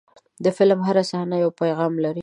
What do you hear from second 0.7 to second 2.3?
هره صحنه یو پیغام لري.